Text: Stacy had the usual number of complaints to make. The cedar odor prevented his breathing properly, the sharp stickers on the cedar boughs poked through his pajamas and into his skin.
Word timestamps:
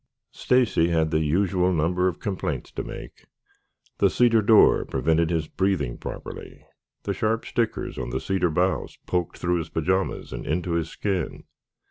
Stacy 0.31 0.87
had 0.89 1.11
the 1.11 1.19
usual 1.19 1.71
number 1.71 2.07
of 2.07 2.19
complaints 2.19 2.71
to 2.71 2.81
make. 2.83 3.25
The 3.99 4.09
cedar 4.09 4.39
odor 4.39 4.83
prevented 4.83 5.29
his 5.29 5.47
breathing 5.47 5.99
properly, 5.99 6.65
the 7.03 7.13
sharp 7.13 7.45
stickers 7.45 7.99
on 7.99 8.09
the 8.09 8.19
cedar 8.19 8.49
boughs 8.49 8.97
poked 9.05 9.37
through 9.37 9.59
his 9.59 9.69
pajamas 9.69 10.33
and 10.33 10.43
into 10.47 10.71
his 10.71 10.89
skin. 10.89 11.43